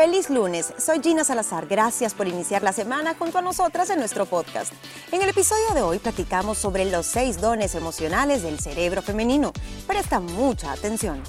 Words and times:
Feliz 0.00 0.30
lunes, 0.30 0.72
soy 0.78 1.02
Gina 1.02 1.24
Salazar. 1.24 1.66
Gracias 1.66 2.14
por 2.14 2.26
iniciar 2.26 2.62
la 2.62 2.72
semana 2.72 3.14
junto 3.18 3.36
a 3.36 3.42
nosotras 3.42 3.90
en 3.90 3.98
nuestro 3.98 4.24
podcast. 4.24 4.72
En 5.12 5.20
el 5.20 5.28
episodio 5.28 5.74
de 5.74 5.82
hoy 5.82 5.98
platicamos 5.98 6.56
sobre 6.56 6.86
los 6.86 7.04
seis 7.04 7.38
dones 7.38 7.74
emocionales 7.74 8.42
del 8.42 8.58
cerebro 8.60 9.02
femenino. 9.02 9.52
Presta 9.86 10.18
mucha 10.18 10.72
atención. 10.72 11.22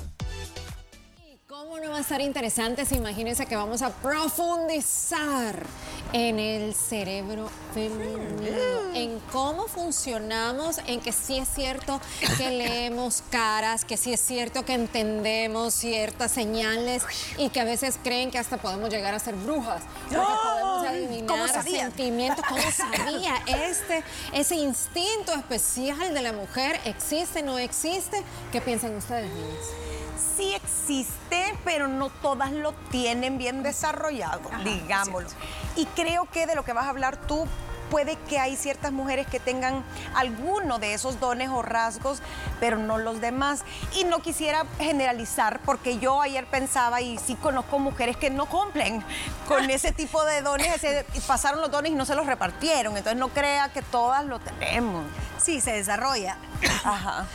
¿Cómo 2.01 2.07
a 2.07 2.15
estar 2.15 2.21
interesante 2.21 2.83
si 2.83 2.95
imagínense 2.95 3.45
que 3.45 3.55
vamos 3.55 3.83
a 3.83 3.91
profundizar 3.91 5.67
en 6.13 6.39
el 6.39 6.73
cerebro 6.73 7.47
femenino, 7.75 8.95
en 8.95 9.19
cómo 9.31 9.67
funcionamos, 9.67 10.79
en 10.87 10.99
que 10.99 11.11
sí 11.11 11.37
es 11.37 11.47
cierto 11.47 12.01
que 12.39 12.49
leemos 12.57 13.21
caras, 13.29 13.85
que 13.85 13.97
sí 13.97 14.11
es 14.11 14.19
cierto 14.19 14.65
que 14.65 14.73
entendemos 14.73 15.75
ciertas 15.75 16.31
señales 16.31 17.03
y 17.37 17.49
que 17.49 17.59
a 17.59 17.65
veces 17.65 17.99
creen 18.03 18.31
que 18.31 18.39
hasta 18.39 18.57
podemos 18.57 18.89
llegar 18.89 19.13
a 19.13 19.19
ser 19.19 19.35
brujas, 19.35 19.83
porque 20.09 20.33
podemos 20.43 20.87
adivinar 20.87 21.63
sentimientos, 21.63 22.43
¿cómo 22.49 22.63
sabía? 22.71 23.35
Este, 23.45 24.03
ese 24.33 24.55
instinto 24.55 25.33
especial 25.33 26.15
de 26.15 26.21
la 26.23 26.33
mujer 26.33 26.79
existe, 26.85 27.43
no 27.43 27.59
existe, 27.59 28.23
¿qué 28.51 28.59
piensan 28.59 28.95
ustedes, 28.95 29.31
niñas? 29.31 29.90
Sí 30.37 30.53
existe, 30.53 31.55
pero 31.63 31.87
no 31.87 32.09
todas 32.09 32.51
lo 32.51 32.73
tienen 32.89 33.37
bien 33.37 33.63
desarrollado, 33.63 34.49
digámoslo. 34.63 35.29
Y 35.75 35.85
creo 35.87 36.25
que 36.25 36.47
de 36.47 36.55
lo 36.55 36.63
que 36.63 36.73
vas 36.73 36.85
a 36.85 36.89
hablar 36.89 37.17
tú, 37.17 37.47
puede 37.91 38.15
que 38.15 38.39
hay 38.39 38.55
ciertas 38.55 38.93
mujeres 38.93 39.27
que 39.27 39.39
tengan 39.41 39.83
alguno 40.15 40.79
de 40.79 40.93
esos 40.93 41.19
dones 41.19 41.49
o 41.49 41.61
rasgos, 41.61 42.21
pero 42.61 42.77
no 42.77 42.97
los 42.97 43.19
demás. 43.19 43.63
Y 43.93 44.05
no 44.05 44.19
quisiera 44.19 44.65
generalizar, 44.79 45.59
porque 45.65 45.99
yo 45.99 46.21
ayer 46.21 46.45
pensaba, 46.45 47.01
y 47.01 47.17
sí 47.17 47.35
conozco 47.35 47.77
mujeres 47.79 48.15
que 48.15 48.29
no 48.29 48.45
cumplen 48.45 49.03
con 49.47 49.69
ese 49.69 49.91
tipo 49.91 50.23
de 50.23 50.41
dones, 50.41 50.81
pasaron 51.27 51.59
los 51.59 51.69
dones 51.69 51.91
y 51.91 51.95
no 51.95 52.05
se 52.05 52.15
los 52.15 52.25
repartieron. 52.25 52.95
Entonces 52.95 53.19
no 53.19 53.27
crea 53.27 53.69
que 53.69 53.81
todas 53.81 54.25
lo 54.25 54.39
tenemos. 54.39 55.05
Sí, 55.37 55.59
se 55.59 55.73
desarrolla. 55.73 56.37
Ajá. 56.85 57.25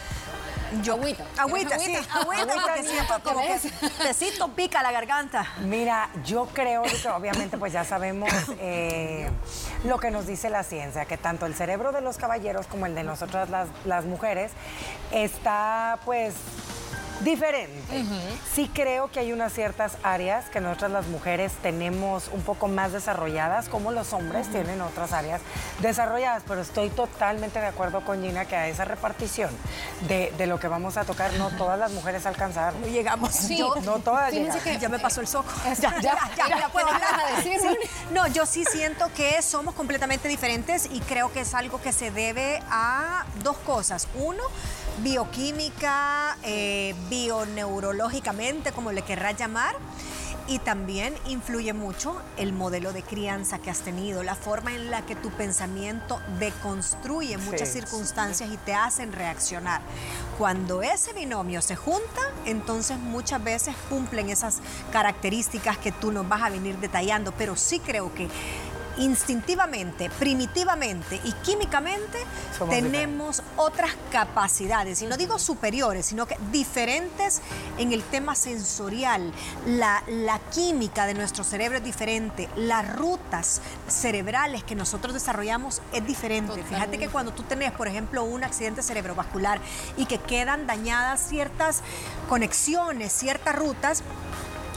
Yo, 0.82 0.94
agüita. 0.94 1.24
Agüita, 1.38 1.78
sí. 1.78 1.96
Agüita, 2.12 2.54
porque 2.62 2.82
siento 2.82 3.14
como 3.22 3.40
que 3.40 3.70
tecito 4.02 4.48
pica 4.48 4.82
la 4.82 4.92
garganta. 4.92 5.46
Mira, 5.60 6.10
yo 6.24 6.46
creo 6.52 6.82
que 6.82 7.08
obviamente 7.08 7.58
pues 7.58 7.72
ya 7.72 7.84
sabemos 7.84 8.30
eh, 8.60 9.30
lo 9.84 9.98
que 9.98 10.10
nos 10.10 10.26
dice 10.26 10.50
la 10.50 10.62
ciencia, 10.62 11.04
que 11.04 11.16
tanto 11.16 11.46
el 11.46 11.54
cerebro 11.54 11.92
de 11.92 12.00
los 12.00 12.16
caballeros 12.16 12.66
como 12.66 12.86
el 12.86 12.94
de 12.94 13.04
nosotras 13.04 13.50
las, 13.50 13.68
las 13.84 14.04
mujeres 14.04 14.52
está 15.12 15.98
pues 16.04 16.34
diferente. 17.20 18.04
Sí 18.54 18.70
creo 18.72 19.10
que 19.10 19.20
hay 19.20 19.32
unas 19.32 19.52
ciertas 19.52 19.96
áreas 20.02 20.48
que 20.48 20.60
nosotras 20.60 20.90
las 20.90 21.06
mujeres 21.06 21.52
tenemos 21.62 22.28
un 22.32 22.42
poco 22.42 22.68
más 22.68 22.92
desarrolladas, 22.92 23.68
como 23.68 23.92
los 23.92 24.12
hombres 24.12 24.48
tienen 24.50 24.80
otras 24.80 25.12
áreas 25.12 25.40
desarrolladas, 25.80 26.42
pero 26.46 26.60
estoy 26.60 26.90
totalmente 26.90 27.60
de 27.60 27.66
acuerdo 27.66 28.04
con 28.04 28.22
Gina 28.22 28.44
que 28.44 28.56
a 28.56 28.68
esa 28.68 28.84
repartición 28.84 29.50
de, 30.08 30.46
lo 30.46 30.60
que 30.60 30.68
vamos 30.68 30.96
a 30.96 31.04
tocar, 31.04 31.32
no 31.34 31.50
todas 31.50 31.78
las 31.78 31.92
mujeres 31.92 32.24
alcanzaron. 32.26 32.80
No 32.80 32.86
llegamos. 32.86 33.34
Sí. 33.34 33.60
no 33.84 33.98
todas 33.98 34.32
que 34.62 34.78
ya 34.78 34.88
me 34.88 34.98
pasó 34.98 35.20
el 35.20 35.26
soco. 35.26 35.50
Ya, 35.80 35.94
ya, 36.00 36.16
ya, 36.36 36.48
ya, 36.48 36.68
puedo 36.68 36.86
hablar. 36.86 37.20
A 37.20 37.36
decir. 37.36 37.60
No, 38.12 38.26
yo 38.28 38.46
sí 38.46 38.64
siento 38.64 39.10
que 39.14 39.42
somos 39.42 39.74
completamente 39.74 40.28
diferentes 40.28 40.88
y 40.90 41.00
creo 41.00 41.32
que 41.32 41.40
es 41.40 41.54
algo 41.54 41.80
que 41.80 41.92
se 41.92 42.10
debe 42.10 42.62
a 42.70 43.24
dos 43.42 43.56
cosas. 43.58 44.08
Uno, 44.14 44.42
bioquímica, 45.02 46.36
eh, 46.42 46.94
bioneurológicamente, 47.08 48.72
como 48.72 48.92
le 48.92 49.02
querrás 49.02 49.36
llamar. 49.36 49.74
Y 50.48 50.60
también 50.60 51.12
influye 51.26 51.72
mucho 51.72 52.22
el 52.36 52.52
modelo 52.52 52.92
de 52.92 53.02
crianza 53.02 53.58
que 53.58 53.68
has 53.68 53.80
tenido, 53.80 54.22
la 54.22 54.36
forma 54.36 54.72
en 54.72 54.92
la 54.92 55.04
que 55.04 55.16
tu 55.16 55.30
pensamiento 55.30 56.20
deconstruye 56.38 57.36
muchas 57.36 57.68
circunstancias 57.72 58.50
y 58.52 58.56
te 58.58 58.72
hacen 58.72 59.12
reaccionar. 59.12 59.80
Cuando 60.38 60.82
ese 60.82 61.12
binomio 61.14 61.62
se 61.62 61.74
junta, 61.74 62.20
entonces 62.44 62.96
muchas 62.96 63.42
veces 63.42 63.74
cumplen 63.88 64.30
esas 64.30 64.58
características 64.92 65.78
que 65.78 65.90
tú 65.90 66.12
nos 66.12 66.28
vas 66.28 66.42
a 66.42 66.50
venir 66.50 66.78
detallando, 66.78 67.32
pero 67.32 67.56
sí 67.56 67.80
creo 67.80 68.14
que 68.14 68.28
instintivamente, 68.98 70.10
primitivamente 70.10 71.20
y 71.24 71.32
químicamente 71.32 72.18
tenemos 72.70 73.42
otras 73.56 73.92
capacidades, 74.10 75.02
y 75.02 75.06
no 75.06 75.16
digo 75.16 75.38
superiores, 75.38 76.06
sino 76.06 76.26
que 76.26 76.36
diferentes 76.50 77.42
en 77.78 77.92
el 77.92 78.02
tema 78.02 78.34
sensorial. 78.34 79.32
La, 79.66 80.02
la 80.08 80.38
química 80.50 81.06
de 81.06 81.14
nuestro 81.14 81.44
cerebro 81.44 81.78
es 81.78 81.84
diferente, 81.84 82.48
las 82.56 82.96
rutas 82.96 83.60
cerebrales 83.88 84.64
que 84.64 84.74
nosotros 84.74 85.14
desarrollamos 85.14 85.82
es 85.92 86.06
diferente. 86.06 86.62
Fíjate 86.64 86.98
que 86.98 87.08
cuando 87.08 87.32
tú 87.32 87.42
tenés, 87.42 87.72
por 87.72 87.88
ejemplo, 87.88 88.24
un 88.24 88.44
accidente 88.44 88.82
cerebrovascular 88.82 89.60
y 89.96 90.06
que 90.06 90.18
quedan 90.18 90.66
dañadas 90.66 91.20
ciertas 91.20 91.82
conexiones, 92.28 93.12
ciertas 93.12 93.54
rutas, 93.56 94.02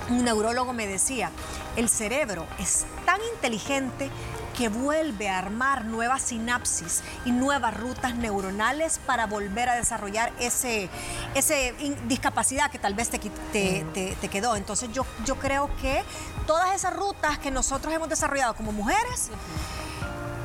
un 0.10 0.24
neurólogo 0.24 0.74
me 0.74 0.88
decía, 0.88 1.32
el 1.76 1.90
cerebro 1.90 2.46
es 2.60 2.86
tan 3.06 3.20
inteligente 3.34 4.10
que 4.58 4.68
vuelve 4.68 5.30
a 5.30 5.38
armar 5.38 5.86
nuevas 5.86 6.22
sinapsis 6.22 7.02
y 7.24 7.32
nuevas 7.32 7.78
rutas 7.78 8.16
neuronales 8.16 9.00
para 9.06 9.26
volver 9.26 9.70
a 9.70 9.76
desarrollar 9.76 10.34
ese, 10.38 10.90
ese 11.34 11.74
discapacidad 12.10 12.70
que 12.70 12.78
tal 12.78 12.94
vez 12.94 13.10
te, 13.10 13.20
te, 13.20 14.28
quedó. 14.30 14.58
Entonces 14.58 14.92
yo, 14.92 15.06
yo 15.26 15.38
creo 15.38 15.70
que 15.82 16.04
todas 16.46 16.76
esas 16.76 16.94
rutas 16.94 17.40
que 17.40 17.52
nosotros 17.52 17.94
hemos 17.94 18.10
desarrollado 18.10 18.54
como 18.54 18.74
mujeres 18.74 19.30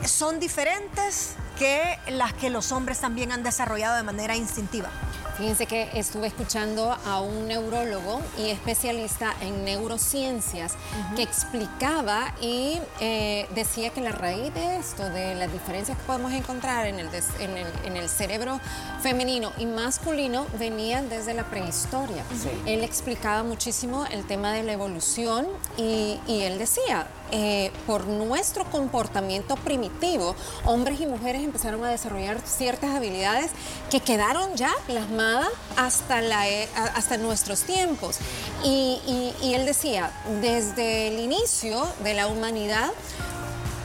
son 0.06 0.38
diferentes 0.38 1.34
que 1.58 1.98
las 2.10 2.32
que 2.32 2.50
los 2.50 2.72
hombres 2.72 3.00
también 3.00 3.32
han 3.32 3.42
desarrollado 3.42 3.96
de 3.96 4.02
manera 4.02 4.36
instintiva. 4.36 4.90
Fíjense 5.36 5.66
que 5.66 5.90
estuve 5.94 6.28
escuchando 6.28 6.96
a 7.04 7.20
un 7.20 7.48
neurólogo 7.48 8.22
y 8.38 8.50
especialista 8.50 9.34
en 9.40 9.64
neurociencias 9.64 10.74
que 11.16 11.22
explicaba 11.22 12.32
y 12.40 12.78
eh, 13.00 13.48
decía 13.52 13.90
que 13.90 14.00
la 14.00 14.12
raíz 14.12 14.54
de 14.54 14.76
esto, 14.76 15.10
de 15.10 15.34
las 15.34 15.52
diferencias 15.52 15.98
que 15.98 16.04
podemos 16.04 16.32
encontrar 16.32 16.86
en 16.86 17.00
el, 17.00 17.08
en 17.40 17.96
el, 17.96 18.08
cerebro 18.08 18.60
femenino 19.02 19.50
y 19.58 19.66
masculino, 19.66 20.46
venían 20.56 21.08
desde 21.08 21.34
la 21.34 21.42
prehistoria. 21.50 22.22
Él 22.64 22.84
explicaba 22.84 23.42
muchísimo 23.42 24.06
el 24.12 24.24
tema 24.26 24.52
de 24.52 24.62
la 24.62 24.72
evolución 24.72 25.48
y, 25.76 26.20
y 26.28 26.42
él 26.42 26.58
decía, 26.58 27.08
eh, 27.36 27.72
por 27.86 28.06
nuestro 28.06 28.64
comportamiento 28.66 29.56
primitivo, 29.56 30.36
hombres 30.66 31.00
y 31.00 31.06
mujeres 31.06 31.42
empezaron 31.44 31.84
a 31.84 31.90
desarrollar 31.90 32.40
ciertas 32.44 32.90
habilidades 32.90 33.50
que 33.90 34.00
quedaron 34.00 34.54
ya 34.56 34.72
plasmadas 34.86 35.48
hasta, 35.76 36.20
la, 36.20 36.48
e, 36.48 36.68
hasta 36.94 37.16
nuestros 37.16 37.62
tiempos. 37.62 38.18
Y, 38.62 39.32
y 39.42 39.54
él 39.54 39.66
decía, 39.66 40.10
desde 40.40 41.08
el 41.08 41.20
inicio 41.20 41.86
de 42.02 42.14
la 42.14 42.26
humanidad, 42.26 42.90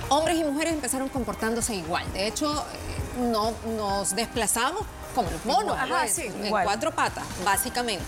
hombres 0.10 0.38
y 0.38 0.44
mujeres 0.44 0.74
empezaron 0.74 1.10
comportándose 1.10 1.76
igual. 1.76 2.12
De 2.14 2.28
hecho, 2.28 2.52
eh, 2.52 3.22
no, 3.22 3.54
nos 3.78 4.16
desplazamos 4.16 4.82
como 5.16 5.30
los 5.32 5.46
monos, 5.46 5.78
pues, 5.88 6.20
en 6.20 6.50
cuatro 6.50 6.92
patas, 6.92 7.24
básicamente. 7.44 8.06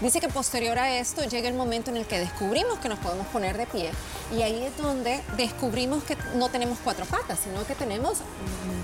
Dice 0.00 0.20
que 0.20 0.28
posterior 0.28 0.78
a 0.78 0.96
esto 0.96 1.24
llega 1.24 1.48
el 1.48 1.54
momento 1.54 1.90
en 1.90 1.96
el 1.96 2.06
que 2.06 2.20
descubrimos 2.20 2.78
que 2.78 2.88
nos 2.88 3.00
podemos 3.00 3.26
poner 3.28 3.58
de 3.58 3.66
pie. 3.66 3.90
Y 4.32 4.42
ahí 4.42 4.62
es 4.62 4.76
donde 4.76 5.20
descubrimos 5.36 6.04
que 6.04 6.16
no 6.36 6.48
tenemos 6.50 6.78
cuatro 6.84 7.04
patas, 7.04 7.40
sino 7.42 7.66
que 7.66 7.74
tenemos 7.74 8.18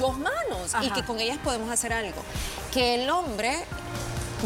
dos 0.01 0.19
manos 0.19 0.75
y 0.83 0.91
que 0.91 1.05
con 1.05 1.21
ellas 1.21 1.39
podemos 1.45 1.71
hacer 1.71 1.93
algo. 1.93 2.21
Que 2.73 2.97
el 2.97 3.11
hombre 3.11 3.55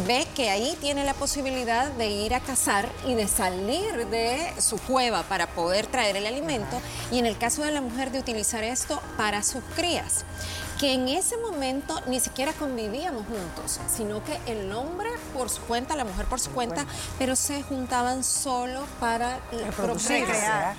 ve 0.06 0.28
que 0.36 0.50
ahí 0.50 0.76
tiene 0.78 1.04
la 1.04 1.14
posibilidad 1.14 1.90
de 1.92 2.10
ir 2.10 2.34
a 2.34 2.40
cazar 2.40 2.86
y 3.06 3.14
de 3.14 3.28
salir 3.28 4.06
de 4.08 4.52
su 4.60 4.76
cueva 4.78 5.22
para 5.22 5.46
poder 5.46 5.86
traer 5.86 6.16
el 6.16 6.26
alimento. 6.26 6.82
Y 7.10 7.18
en 7.18 7.24
el 7.24 7.38
caso 7.38 7.62
de 7.62 7.72
la 7.72 7.80
mujer 7.80 8.12
de 8.12 8.18
utilizar 8.18 8.62
esto 8.62 9.00
para 9.16 9.42
sus 9.42 9.64
crías 9.74 10.26
que 10.78 10.94
en 10.94 11.08
ese 11.08 11.36
momento 11.38 12.00
ni 12.06 12.20
siquiera 12.20 12.52
convivíamos 12.52 13.24
juntos, 13.26 13.80
sino 13.94 14.22
que 14.24 14.38
el 14.46 14.72
hombre 14.72 15.10
por 15.34 15.50
su 15.50 15.60
cuenta, 15.62 15.96
la 15.96 16.04
mujer 16.04 16.26
por 16.26 16.40
su 16.40 16.50
cuenta, 16.50 16.86
pero 17.18 17.34
se 17.36 17.62
juntaban 17.62 18.22
solo 18.22 18.84
para 19.00 19.40
procrear, 19.76 20.76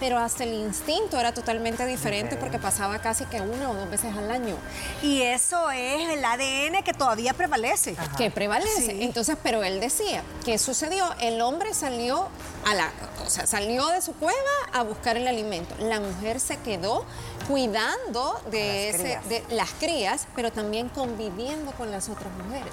pero 0.00 0.18
hasta 0.18 0.44
el 0.44 0.54
instinto 0.54 1.18
era 1.18 1.32
totalmente 1.32 1.86
diferente 1.86 2.36
porque 2.36 2.58
pasaba 2.58 2.98
casi 2.98 3.24
que 3.26 3.40
una 3.40 3.70
o 3.70 3.74
dos 3.74 3.88
veces 3.90 4.16
al 4.16 4.30
año. 4.30 4.56
Y 5.02 5.22
eso 5.22 5.70
es 5.70 6.10
el 6.10 6.24
ADN 6.24 6.82
que 6.82 6.92
todavía 6.92 7.34
prevalece. 7.34 7.96
Que 8.16 8.30
prevalece. 8.30 9.04
Entonces, 9.04 9.36
pero 9.42 9.62
él 9.62 9.80
decía, 9.80 10.22
¿qué 10.44 10.58
sucedió? 10.58 11.04
El 11.20 11.40
hombre 11.40 11.72
salió 11.74 12.28
a 12.64 12.74
la, 12.74 12.90
o 13.24 13.30
sea, 13.30 13.46
salió 13.46 13.86
de 13.88 14.00
su 14.02 14.12
cueva 14.14 14.38
a 14.72 14.82
buscar 14.82 15.16
el 15.16 15.28
alimento. 15.28 15.74
La 15.78 16.00
mujer 16.00 16.40
se 16.40 16.56
quedó 16.58 17.04
cuidando 17.48 18.40
de, 18.50 18.90
ese, 18.90 19.18
de 19.28 19.44
las 19.50 19.70
crías, 19.72 20.26
pero 20.34 20.50
también 20.52 20.88
conviviendo 20.88 21.72
con 21.72 21.90
las 21.90 22.08
otras 22.08 22.32
mujeres. 22.44 22.72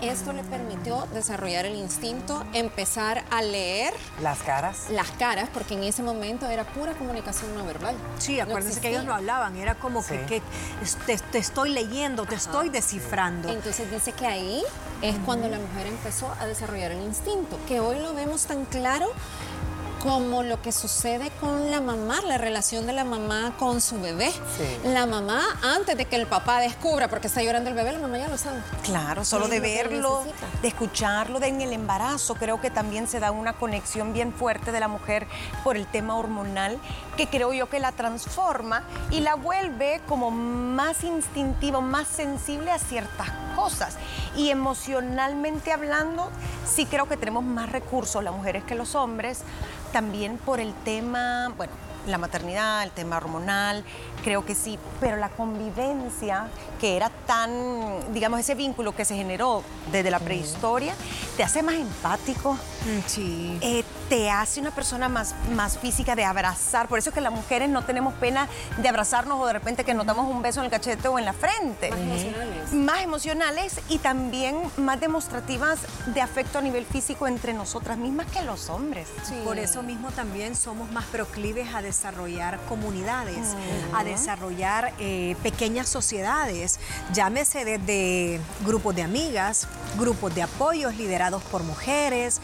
esto 0.00 0.32
le 0.32 0.42
permitió 0.42 1.06
desarrollar 1.12 1.64
el 1.64 1.76
instinto, 1.76 2.44
empezar 2.52 3.24
a 3.30 3.40
leer 3.42 3.94
Las 4.20 4.38
caras. 4.42 4.86
las 4.90 5.10
caras, 5.12 5.48
porque 5.54 5.74
en 5.74 5.84
ese 5.84 6.02
momento 6.02 6.46
era 6.48 6.64
pura 6.64 6.92
comunicación 6.94 7.54
no 7.56 7.64
verbal. 7.64 7.94
Sí, 8.18 8.36
No 8.38 8.42
acuérdense 8.44 8.80
que 8.80 8.88
ellos 8.90 9.04
no 9.04 9.14
hablaban, 9.14 9.56
era 9.56 9.74
como 9.76 10.04
que, 10.04 10.18
Sí. 10.20 10.26
que 10.26 10.42
es- 10.82 10.96
te, 11.06 11.16
te 11.18 11.38
estoy 11.38 11.70
leyendo, 11.70 12.26
te 12.26 12.34
estoy 12.34 12.68
descifrando. 12.68 13.48
Entonces 13.48 13.90
dice 13.90 14.12
que 14.12 14.26
ahí 14.26 14.62
es 15.02 15.16
cuando 15.24 15.48
la 15.48 15.58
mujer 15.58 15.86
empezó 15.86 16.32
a 16.40 16.46
desarrollar 16.46 16.90
el 16.92 17.02
instinto, 17.02 17.58
que 17.68 17.78
hoy 17.80 17.98
lo 18.00 18.12
vemos 18.14 18.46
tan 18.46 18.64
claro 18.64 19.06
como 20.02 20.42
lo 20.42 20.60
que 20.60 20.72
sucede 20.72 21.30
con 21.40 21.70
la 21.70 21.80
mamá, 21.80 22.20
la 22.22 22.36
relación 22.36 22.86
de 22.86 22.92
la 22.92 23.04
mamá 23.04 23.54
con 23.56 23.80
su 23.80 24.00
bebé. 24.00 24.32
Sí. 24.32 24.88
La 24.88 25.06
mamá, 25.06 25.40
antes 25.62 25.96
de 25.96 26.06
que 26.06 26.16
el 26.16 26.26
papá 26.26 26.58
descubra 26.58 27.06
porque 27.06 27.28
está 27.28 27.40
llorando 27.40 27.70
el 27.70 27.76
bebé, 27.76 27.92
la 27.92 28.00
mamá 28.00 28.18
ya 28.18 28.26
lo 28.26 28.36
sabe. 28.36 28.58
Claro, 28.82 29.24
solo 29.24 29.46
de 29.46 29.60
verlo, 29.60 30.24
de 30.60 30.68
escucharlo, 30.68 31.38
de 31.38 31.52
en 31.52 31.60
el 31.60 31.72
embarazo, 31.72 32.34
creo 32.34 32.60
que 32.60 32.70
también 32.70 33.06
se 33.06 33.20
da 33.20 33.30
una 33.30 33.52
conexión 33.52 34.12
bien 34.12 34.32
fuerte 34.32 34.72
de 34.72 34.80
la 34.80 34.88
mujer 34.88 35.28
por 35.62 35.76
el 35.76 35.86
tema 35.86 36.16
hormonal, 36.16 36.78
que 37.16 37.28
creo 37.28 37.52
yo 37.52 37.68
que 37.68 37.78
la 37.78 37.92
transforma 37.92 38.82
y 39.10 39.20
la 39.20 39.36
vuelve 39.36 40.00
como 40.08 40.30
más 40.30 41.04
instintiva, 41.04 41.80
más 41.80 42.08
sensible 42.08 42.72
a 42.72 42.78
ciertas 42.78 43.28
cosas. 43.28 43.51
Y 44.36 44.50
emocionalmente 44.50 45.72
hablando, 45.72 46.30
sí 46.66 46.86
creo 46.86 47.08
que 47.08 47.16
tenemos 47.16 47.44
más 47.44 47.70
recursos 47.70 48.22
las 48.24 48.34
mujeres 48.34 48.64
que 48.64 48.74
los 48.74 48.94
hombres, 48.94 49.42
también 49.92 50.38
por 50.38 50.60
el 50.60 50.72
tema, 50.84 51.52
bueno, 51.56 51.72
la 52.06 52.18
maternidad, 52.18 52.82
el 52.82 52.90
tema 52.90 53.16
hormonal, 53.16 53.84
creo 54.24 54.44
que 54.44 54.54
sí, 54.54 54.78
pero 55.00 55.16
la 55.16 55.28
convivencia, 55.30 56.48
que 56.80 56.96
era 56.96 57.10
tan, 57.26 57.50
digamos, 58.12 58.40
ese 58.40 58.54
vínculo 58.54 58.94
que 58.94 59.04
se 59.04 59.14
generó 59.16 59.62
desde 59.90 60.10
la 60.10 60.18
prehistoria, 60.18 60.94
te 61.36 61.42
hace 61.44 61.62
más 61.62 61.74
empático, 61.76 62.56
Mm, 62.82 62.98
Sí. 63.06 63.58
eh, 63.60 63.84
te 64.08 64.28
hace 64.28 64.58
una 64.60 64.72
persona 64.72 65.08
más, 65.08 65.36
más 65.54 65.78
física 65.78 66.16
de 66.16 66.24
abrazar. 66.24 66.88
Por 66.88 66.98
eso 66.98 67.10
es 67.10 67.14
que 67.14 67.20
las 67.20 67.32
mujeres 67.32 67.68
no 67.68 67.82
tenemos 67.84 68.12
pena 68.14 68.48
de 68.78 68.88
abrazarnos 68.88 69.40
o 69.40 69.46
de 69.46 69.52
repente 69.52 69.84
que 69.84 69.94
nos 69.94 70.04
damos 70.04 70.28
un 70.28 70.42
beso 70.42 70.58
en 70.58 70.64
el 70.64 70.70
cachete 70.72 71.06
o 71.06 71.16
en 71.16 71.24
la 71.24 71.32
frente. 71.32 71.90
Más 71.90 72.00
emocionales. 72.00 72.72
Más 72.72 73.00
emocionales 73.02 73.80
y 73.88 73.98
también 73.98 74.56
más 74.78 74.98
demostrativas 74.98 75.78
de 76.06 76.20
afecto 76.20 76.58
a 76.58 76.60
nivel 76.62 76.84
físico 76.84 77.28
entre 77.28 77.52
nosotras 77.52 77.98
mismas 77.98 78.26
que 78.32 78.42
los 78.42 78.68
hombres. 78.68 79.06
Por 79.44 79.60
eso 79.60 79.84
mismo 79.84 80.10
también 80.10 80.56
somos 80.56 80.90
más 80.90 81.04
proclives 81.04 81.72
a 81.72 81.82
desarrollar 81.92 82.58
comunidades, 82.68 83.54
a 83.92 84.02
desarrollar 84.02 84.94
eh, 84.98 85.36
pequeñas 85.42 85.90
sociedades, 85.90 86.80
llámese 87.12 87.66
desde 87.66 88.40
grupos 88.64 88.96
de 88.96 89.02
amigas, 89.02 89.68
grupos 89.98 90.34
de 90.34 90.42
apoyos 90.42 90.96
liderados 90.96 91.42
por 91.44 91.62
mujeres, 91.62 92.40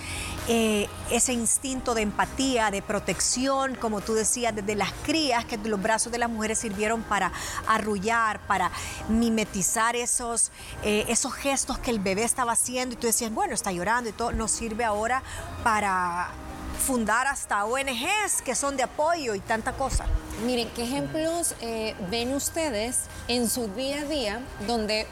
eh, 0.49 0.87
ese 1.11 1.33
instinto 1.33 1.95
de 1.95 2.03
empatía, 2.03 2.71
de 2.71 2.83
protección, 2.83 3.75
como 3.75 4.03
tú 4.03 4.13
decías, 4.13 4.55
desde 4.55 4.75
las 4.75 4.93
crías, 5.03 5.47
que 5.47 5.57
los 5.57 5.81
brazos 5.81 6.13
de 6.13 6.19
las 6.19 6.29
mujeres 6.29 6.59
sirvieron 6.59 7.03
para 7.03 7.33
arrullar, 7.67 8.41
para 8.47 8.71
mimetizar 9.09 9.97
esos, 9.97 10.51
eh, 10.83 11.07
esos 11.09 11.33
gestos 11.33 11.79
que 11.79 11.91
el 11.91 12.01
bebé 12.01 12.25
estaba 12.25 12.53
haciendo 12.53 12.95
y 12.95 12.99
tú 12.99 13.07
decías, 13.07 13.33
bueno, 13.33 13.55
está 13.55 13.73
llorando 13.73 14.11
y 14.11 14.13
todo, 14.13 14.33
nos 14.33 14.51
sirve 14.51 14.85
ahora 14.85 15.23
para 15.65 16.31
fundar 16.79 17.27
hasta 17.27 17.65
ONGs 17.65 18.43
que 18.45 18.55
son 18.55 18.77
de 18.77 18.83
apoyo 18.83 19.35
y 19.35 19.41
tanta 19.41 19.73
cosa. 19.73 20.07
Miren, 20.47 20.71
¿qué 20.75 20.85
ejemplos 20.85 21.55
eh, 21.61 21.95
ven 22.11 22.33
ustedes 22.33 23.05
en 23.27 23.49
su 23.51 23.67
día 23.69 24.03
a 24.03 24.05
día 24.05 24.41
donde 24.67 25.07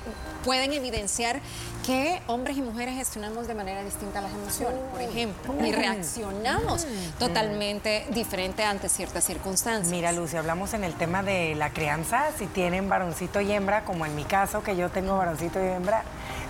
pueden 0.45 0.73
evidenciar 0.73 1.41
que 1.85 2.23
hombres 2.29 2.57
y 2.57 2.63
mujeres 2.63 2.95
gestionamos 2.95 3.49
de 3.49 3.55
manera 3.55 3.83
distinta 3.83 4.21
las 4.21 4.33
emociones, 4.33 4.79
por 4.91 5.01
ejemplo, 5.01 5.55
y 5.65 5.73
reaccionamos 5.73 6.87
totalmente 7.19 8.07
diferente 8.11 8.65
ante 8.65 8.89
ciertas 8.89 9.25
circunstancias? 9.25 9.89
Mira, 9.89 10.12
Lucy, 10.12 10.37
hablamos 10.37 10.75
en 10.75 10.85
el 10.85 10.95
tema 10.95 11.23
de 11.23 11.55
la 11.57 11.71
crianza, 11.71 12.27
si 12.39 12.47
tienen 12.47 12.89
varoncito 12.89 13.41
y 13.41 13.53
hembra, 13.53 13.85
como 13.85 14.07
en 14.07 14.15
mi 14.15 14.25
caso, 14.25 14.62
que 14.62 14.77
yo 14.77 14.91
tengo 14.91 15.17
varoncito 15.19 15.62
y 15.62 15.67
hembra. 15.67 16.05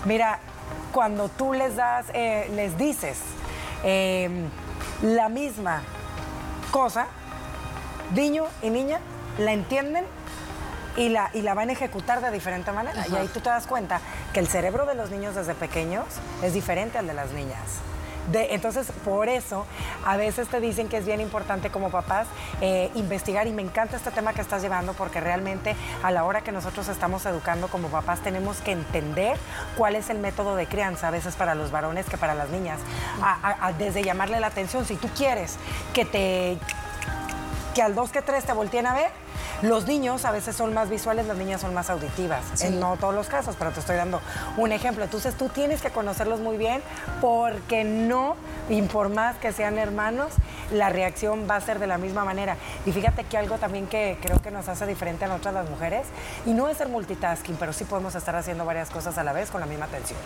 Mira, 0.05 0.39
cuando 0.91 1.29
tú 1.29 1.53
les 1.53 1.75
das, 1.75 2.05
eh, 2.13 2.49
les 2.55 2.77
dices 2.77 3.17
eh, 3.83 4.29
la 5.01 5.29
misma 5.29 5.81
cosa, 6.71 7.07
niño 8.13 8.45
y 8.61 8.69
niña 8.69 8.99
la 9.37 9.53
entienden 9.53 10.05
y 10.95 11.09
la, 11.09 11.29
y 11.33 11.41
la 11.41 11.53
van 11.53 11.69
a 11.69 11.73
ejecutar 11.73 12.21
de 12.21 12.31
diferente 12.31 12.71
manera. 12.71 13.05
Y 13.07 13.15
ahí 13.15 13.27
tú 13.27 13.39
te 13.39 13.49
das 13.49 13.67
cuenta 13.67 14.01
que 14.33 14.39
el 14.39 14.47
cerebro 14.47 14.85
de 14.85 14.95
los 14.95 15.11
niños 15.11 15.35
desde 15.35 15.53
pequeños 15.53 16.05
es 16.41 16.53
diferente 16.53 16.97
al 16.97 17.07
de 17.07 17.13
las 17.13 17.31
niñas. 17.31 17.61
De- 18.31 18.53
entonces, 18.53 18.91
por 19.05 19.29
eso, 19.29 19.65
a 20.05 20.17
veces 20.17 20.47
te 20.49 20.59
dicen 20.59 20.89
que 20.89 20.97
es 20.97 21.05
bien 21.05 21.21
importante 21.21 21.69
como 21.69 21.89
papás 21.89 22.27
eh, 22.61 22.91
investigar 22.95 23.47
y 23.47 23.51
me 23.51 23.61
encanta 23.61 23.95
este 23.97 24.11
tema 24.11 24.33
que 24.33 24.41
estás 24.41 24.61
llevando 24.61 24.93
porque 24.93 25.19
realmente 25.21 25.75
a 26.03 26.11
la 26.11 26.23
hora 26.25 26.41
que 26.41 26.51
nosotros 26.51 26.87
estamos 26.89 27.25
educando 27.25 27.67
como 27.69 27.87
papás 27.87 28.19
tenemos 28.19 28.57
que 28.57 28.71
entender 28.73 29.37
cuál 29.77 29.95
es 29.95 30.09
el 30.09 30.19
método 30.19 30.55
de 30.55 30.67
crianza, 30.67 31.07
a 31.07 31.11
veces 31.11 31.35
para 31.35 31.55
los 31.55 31.71
varones 31.71 32.05
que 32.07 32.17
para 32.17 32.35
las 32.35 32.49
niñas. 32.49 32.79
A- 33.21 33.71
desde 33.77 34.03
llamarle 34.03 34.39
la 34.39 34.47
atención, 34.47 34.85
si 34.85 34.95
tú 34.95 35.07
quieres 35.15 35.55
que 35.93 36.05
te 36.05 36.57
que 37.73 37.81
al 37.83 37.93
dos 37.93 38.09
que 38.11 38.21
tres 38.23 38.43
te 38.43 38.53
volteen 38.53 38.87
a 38.87 38.93
ver. 38.93 39.11
Los 39.63 39.87
niños 39.87 40.23
a 40.23 40.31
veces 40.31 40.55
son 40.55 40.75
más 40.75 40.87
visuales, 40.87 41.25
las 41.25 41.35
niñas 41.35 41.61
son 41.61 41.73
más 41.73 41.89
auditivas. 41.89 42.61
En 42.61 42.79
no 42.79 42.95
todos 42.97 43.15
los 43.15 43.27
casos, 43.27 43.55
pero 43.57 43.71
te 43.71 43.79
estoy 43.79 43.95
dando 43.95 44.21
un 44.55 44.71
ejemplo. 44.71 45.03
Entonces 45.03 45.35
tú 45.35 45.49
tienes 45.49 45.81
que 45.81 45.89
conocerlos 45.89 46.39
muy 46.39 46.57
bien 46.57 46.83
porque 47.21 47.83
no, 47.83 48.35
y 48.69 48.83
por 48.83 49.09
más 49.09 49.35
que 49.37 49.51
sean 49.51 49.79
hermanos, 49.79 50.31
la 50.71 50.89
reacción 50.89 51.47
va 51.49 51.55
a 51.55 51.61
ser 51.61 51.79
de 51.79 51.87
la 51.87 51.97
misma 51.97 52.23
manera. 52.23 52.55
Y 52.85 52.91
fíjate 52.91 53.23
que 53.23 53.35
algo 53.35 53.57
también 53.57 53.87
que 53.87 54.19
creo 54.21 54.39
que 54.41 54.51
nos 54.51 54.69
hace 54.69 54.85
diferente 54.85 55.25
a 55.25 55.27
nosotras 55.27 55.55
las 55.55 55.69
mujeres, 55.69 56.05
y 56.45 56.53
no 56.53 56.69
es 56.69 56.77
ser 56.77 56.89
multitasking, 56.89 57.55
pero 57.55 57.73
sí 57.73 57.83
podemos 57.83 58.13
estar 58.13 58.35
haciendo 58.35 58.63
varias 58.63 58.91
cosas 58.91 59.17
a 59.17 59.23
la 59.23 59.33
vez 59.33 59.49
con 59.49 59.59
la 59.59 59.65
misma 59.65 59.85
atención. 59.85 60.19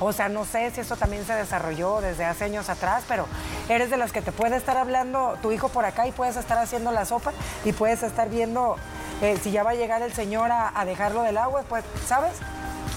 O 0.00 0.12
sea, 0.12 0.28
no 0.28 0.44
sé 0.44 0.70
si 0.70 0.80
eso 0.80 0.96
también 0.96 1.24
se 1.26 1.34
desarrolló 1.34 2.00
desde 2.00 2.24
hace 2.24 2.44
años 2.44 2.68
atrás, 2.68 3.04
pero 3.08 3.26
eres 3.68 3.90
de 3.90 3.96
las 3.96 4.12
que 4.12 4.22
te 4.22 4.32
puede 4.32 4.56
estar 4.56 4.76
hablando 4.76 5.38
tu 5.42 5.52
hijo 5.52 5.68
por 5.68 5.84
acá 5.84 6.06
y 6.06 6.12
puedes 6.12 6.36
estar 6.36 6.58
haciendo 6.58 6.90
la 6.92 7.04
sopa 7.04 7.32
y 7.64 7.72
puedes 7.72 8.02
estar 8.02 8.28
viendo 8.28 8.76
eh, 9.22 9.38
si 9.42 9.50
ya 9.50 9.62
va 9.62 9.70
a 9.70 9.74
llegar 9.74 10.02
el 10.02 10.12
señor 10.12 10.50
a, 10.50 10.78
a 10.78 10.84
dejarlo 10.84 11.22
del 11.22 11.38
agua, 11.38 11.62
pues, 11.68 11.84
¿sabes? 12.06 12.32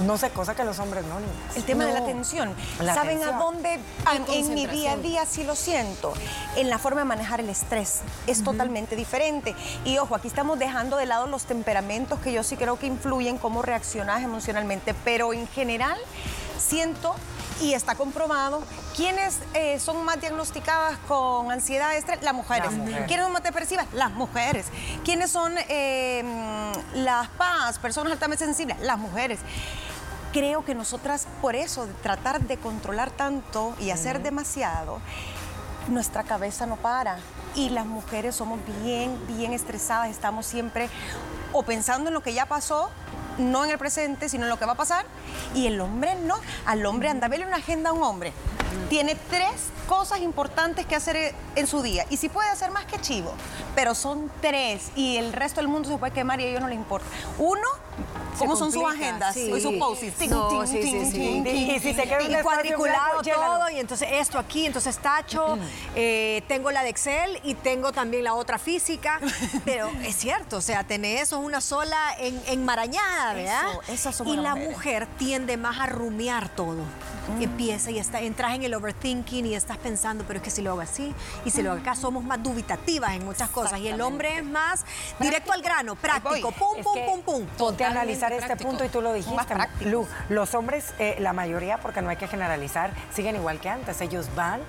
No 0.06 0.16
sé, 0.18 0.30
cosa 0.30 0.54
que 0.54 0.64
los 0.64 0.78
hombres 0.78 1.04
no, 1.06 1.20
niñas. 1.20 1.56
El 1.56 1.64
tema 1.64 1.86
de 1.86 1.94
la 1.94 2.00
atención. 2.00 2.54
La 2.80 2.94
¿Saben 2.94 3.18
atención. 3.18 3.36
a 3.36 3.40
dónde 3.40 3.74
en, 3.74 4.32
en 4.32 4.54
mi 4.54 4.68
día 4.68 4.92
a 4.92 4.98
día 4.98 5.26
sí 5.26 5.44
lo 5.44 5.56
siento? 5.56 6.14
En 6.56 6.70
la 6.70 6.78
forma 6.78 7.02
de 7.02 7.06
manejar 7.06 7.40
el 7.40 7.50
estrés. 7.50 8.02
Es 8.28 8.44
totalmente 8.44 8.96
diferente. 8.96 9.56
Y 9.86 9.98
ojo, 9.98 10.14
aquí 10.14 10.28
estamos 10.28 10.60
dejando 10.60 10.98
de 10.98 11.08
lado 11.08 11.26
los 11.26 11.46
temperamentos 11.46 12.20
que 12.20 12.32
yo 12.32 12.44
sí 12.44 12.58
creo 12.58 12.78
que 12.78 12.86
influyen 12.86 13.40
cómo 13.40 13.64
reaccionas 13.64 14.22
emocionalmente, 14.22 14.94
pero 15.04 15.34
en 15.34 15.48
general 15.48 15.98
siento 16.60 17.16
y 17.62 17.74
está 17.74 17.96
comprobado 17.96 18.64
quiénes 18.96 19.40
eh, 19.54 19.80
son 19.80 20.04
más 20.06 20.20
diagnosticadas 20.22 20.98
con 21.08 21.52
ansiedad, 21.52 21.96
estrés, 21.96 22.22
las 22.22 22.34
mujeres. 22.34 22.66
Las 22.66 22.74
mujeres. 22.74 23.08
¿Quiénes 23.08 23.24
son 23.26 23.34
más 23.34 23.44
depresivas? 23.44 23.88
Las 23.94 24.12
mujeres. 24.12 24.66
¿Quiénes 25.04 25.32
son 25.32 25.56
eh, 25.70 26.24
las 26.94 27.28
PAS, 27.30 27.80
personas 27.80 28.14
altamente 28.14 28.46
sensibles? 28.46 28.80
Las 28.82 28.98
mujeres 28.98 29.40
creo 30.34 30.64
que 30.64 30.76
nosotras, 30.76 31.28
por 31.42 31.56
eso, 31.56 31.88
de 31.88 31.94
tratar 31.94 32.42
de 32.42 32.58
controlar 32.58 33.12
tanto 33.12 33.76
y 33.80 33.90
hacer 33.90 34.22
demasiado, 34.22 35.00
nuestra 35.90 36.24
cabeza 36.24 36.66
no 36.66 36.76
para. 36.76 37.18
Y 37.56 37.70
las 37.70 37.86
mujeres 37.86 38.36
somos 38.36 38.60
bien, 38.84 39.18
bien 39.28 39.54
estresadas, 39.54 40.10
estamos 40.10 40.46
siempre 40.46 40.90
o 41.54 41.64
pensando 41.64 42.10
en 42.10 42.14
lo 42.14 42.22
que 42.22 42.34
ya 42.34 42.46
pasó, 42.46 42.92
no 43.38 43.66
en 43.66 43.72
el 43.72 43.78
presente, 43.78 44.30
sino 44.30 44.44
en 44.44 44.50
lo 44.50 44.58
que 44.58 44.66
va 44.66 44.74
a 44.74 44.78
pasar. 44.78 45.06
Y 45.54 45.68
el 45.68 45.80
hombre 45.80 46.16
no. 46.16 46.36
Al 46.66 46.86
hombre, 46.86 47.10
anda, 47.10 47.28
vele 47.28 47.46
una 47.46 47.58
agenda 47.58 47.90
a 47.92 47.94
un 47.94 48.04
hombre. 48.04 48.34
Tiene 48.90 49.16
tres 49.30 49.70
cosas 49.88 50.20
importantes 50.20 50.86
que 50.86 50.96
hacer 50.96 51.34
en 51.56 51.68
su 51.68 51.82
día. 51.82 52.06
Y 52.10 52.18
si 52.18 52.30
puede 52.30 52.50
hacer 52.50 52.72
más 52.72 52.86
que 52.86 53.00
chivo, 53.00 53.34
pero 53.78 53.94
son 53.94 54.32
tres. 54.42 54.90
Y 54.96 55.18
el 55.18 55.32
resto 55.34 55.62
del 55.62 55.68
mundo 55.68 55.88
se 55.88 56.00
puede 56.00 56.12
quemar 56.12 56.42
y 56.42 56.46
a 56.46 56.48
ellos 56.48 56.62
no 56.62 56.68
les 56.68 56.80
importa. 56.80 57.06
Uno, 57.38 57.62
¿cómo 58.40 58.56
son 58.56 58.72
sus 58.72 58.84
agendas 58.84 59.36
sí. 59.36 59.52
y 59.56 59.62
sus 59.62 59.76
posts? 59.76 60.28
No, 60.30 60.66
sí, 60.66 60.82
sí, 60.82 61.12
sí. 61.12 61.44
Y 61.46 61.80
si 61.80 61.94
se 61.94 62.02
queda 62.02 62.42
cuadriculado 62.42 63.22
todo, 63.22 63.70
y 63.70 63.80
entonces 63.80 64.10
esto 64.14 64.40
aquí, 64.40 64.66
entonces 64.66 64.98
tacho, 64.98 65.60
eh, 65.96 66.42
tengo 66.48 66.72
la 66.72 66.82
de 66.82 66.90
Excel 66.90 67.40
y 67.44 67.54
tengo 67.54 67.92
también 67.92 68.24
la 68.24 68.34
otra 68.34 68.58
física, 68.58 69.20
pero 69.64 69.92
es 70.04 70.16
cierto, 70.16 70.58
o 70.58 70.62
sea, 70.62 70.84
tener 70.84 71.18
eso 71.18 71.40
es 71.40 71.46
una 71.46 71.62
sola 71.62 72.16
en, 72.18 72.42
enmarañada, 72.48 73.36
¿verdad? 73.36 73.64
Eso, 73.90 74.12
somos 74.12 74.34
y 74.34 74.38
la 74.38 74.56
mujeres. 74.56 74.72
mujer 74.72 75.08
tiende 75.20 75.56
más 75.56 75.80
a 75.80 75.86
rumiar 75.86 76.50
todo. 76.50 76.84
Empieza 77.42 77.92
y 77.92 78.00
está, 78.00 78.22
entras 78.22 78.56
en 78.56 78.64
el 78.64 78.74
overthinking 78.74 79.46
y 79.46 79.54
estás 79.54 79.78
pensando, 79.78 80.24
pero 80.26 80.38
es 80.38 80.44
que 80.44 80.50
si 80.50 80.62
lo 80.62 80.72
hago 80.72 80.82
así 80.82 81.14
y 81.44 81.52
si 81.52 81.62
lo 81.62 81.72
hago 81.72 81.82
acá, 81.82 81.94
somos 81.94 82.24
más 82.24 82.42
dubitativas 82.42 83.12
en 83.12 83.26
muchas 83.26 83.50
cosas. 83.50 83.67
Y 83.76 83.88
el 83.88 84.02
hombre 84.02 84.38
es 84.38 84.46
más 84.46 84.86
directo 85.20 85.52
al 85.52 85.62
grano, 85.62 85.96
práctico, 85.96 86.52
pum, 86.52 86.82
pum, 86.84 87.06
pum, 87.06 87.22
pum. 87.22 87.46
Ponte 87.58 87.84
a 87.84 87.90
analizar 87.90 88.32
este 88.32 88.56
punto 88.56 88.84
y 88.84 88.90
tú 88.90 89.02
lo 89.02 89.14
dijiste, 89.14 89.56
Lu. 89.82 90.08
Los 90.30 90.54
hombres, 90.54 90.94
eh, 91.00 91.18
la 91.20 91.34
mayoría, 91.34 91.80
porque 91.80 92.02
no 92.02 92.10
hay 92.10 92.18
que 92.18 92.28
generalizar, 92.28 92.92
siguen 93.14 93.36
igual 93.36 93.60
que 93.60 93.70
antes. 93.70 94.00
Ellos 94.02 94.30
van 94.36 94.62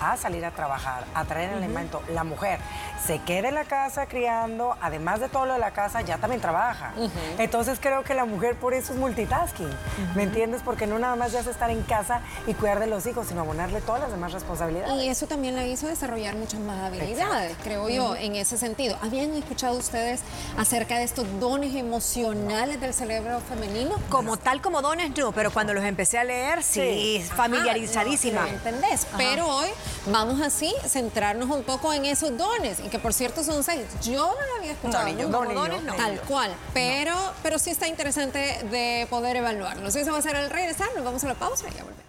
a 0.00 0.16
salir 0.16 0.44
a 0.44 0.50
trabajar, 0.50 1.04
a 1.14 1.24
traer 1.24 1.50
el 1.50 1.58
alimento. 1.58 2.02
La 2.12 2.24
mujer 2.24 2.60
se 3.04 3.18
queda 3.20 3.48
en 3.48 3.54
la 3.54 3.64
casa 3.64 4.06
criando, 4.06 4.76
además 4.80 5.20
de 5.20 5.28
todo 5.28 5.46
lo 5.46 5.54
de 5.54 5.58
la 5.58 5.72
casa, 5.72 6.00
ya 6.02 6.18
también 6.18 6.40
trabaja. 6.40 6.92
Entonces 7.38 7.78
creo 7.80 8.04
que 8.04 8.14
la 8.14 8.24
mujer 8.24 8.56
por 8.56 8.74
eso 8.74 8.92
es 8.92 8.98
multitasking, 8.98 9.70
¿me 10.14 10.22
entiendes? 10.22 10.62
Porque 10.64 10.86
no 10.86 10.98
nada 10.98 11.16
más 11.16 11.32
ya 11.32 11.40
es 11.40 11.46
estar 11.46 11.70
en 11.70 11.82
casa 11.82 12.20
y 12.46 12.54
cuidar 12.54 12.80
de 12.80 12.86
los 12.86 13.06
hijos, 13.06 13.26
sino 13.28 13.40
abonarle 13.40 13.80
todas 13.80 14.00
las 14.00 14.10
demás 14.10 14.32
responsabilidades. 14.32 15.02
Y 15.02 15.08
eso 15.08 15.26
también 15.26 15.56
la 15.56 15.66
hizo 15.66 15.86
desarrollar 15.86 16.36
muchas 16.36 16.60
más 16.60 16.82
habilidades, 16.84 17.56
creo 17.62 17.88
yo, 17.88 18.16
en 18.16 18.36
ese 18.36 18.56
sentido. 18.56 18.96
¿Habían 19.02 19.32
escuchado 19.34 19.76
ustedes 19.76 20.20
acerca 20.56 20.98
de 20.98 21.04
estos 21.04 21.26
dones 21.40 21.74
emocionales 21.74 22.80
del 22.80 22.94
cerebro 22.94 23.40
femenino? 23.40 23.96
Como 24.08 24.36
tal 24.36 24.60
como 24.60 24.80
dones 24.80 25.14
no, 25.16 25.32
pero 25.32 25.50
cuando 25.50 25.72
los 25.74 25.84
empecé 25.84 26.18
a 26.18 26.24
leer, 26.24 26.62
sí, 26.62 27.24
familiarizadísima. 27.34 28.48
¿Entendés? 28.48 29.06
Pero 29.16 29.46
hoy 29.46 29.68
vamos 30.06 30.40
así 30.40 30.74
centrarnos 30.86 31.50
un 31.50 31.62
poco 31.62 31.92
en 31.92 32.04
esos 32.04 32.36
dones 32.36 32.80
que 32.90 32.98
por 32.98 33.12
cierto 33.12 33.42
son 33.42 33.62
seis. 33.62 33.82
Yo 34.02 34.26
no 34.26 34.46
lo 34.46 34.56
había 34.58 34.72
escuchado. 34.72 35.08
No, 35.12 35.94
Tal 35.96 36.20
cual. 36.22 36.54
Pero, 36.72 37.14
pero 37.42 37.58
sí 37.58 37.70
está 37.70 37.88
interesante 37.88 38.38
de 38.70 39.06
poder 39.10 39.36
evaluarlo. 39.36 39.88
Eso 39.88 40.12
va 40.12 40.18
a 40.18 40.22
ser 40.22 40.36
el 40.36 40.50
regresar. 40.50 40.88
Nos 40.94 41.04
vamos 41.04 41.24
a 41.24 41.28
la 41.28 41.34
pausa 41.34 41.66
y 41.68 41.76
ya 41.76 41.84
volvemos. 41.84 42.04